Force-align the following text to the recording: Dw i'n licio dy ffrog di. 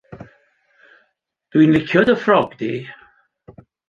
Dw 1.55 1.63
i'n 1.65 1.73
licio 1.75 2.03
dy 2.09 2.15
ffrog 2.21 2.57
di. 2.63 2.71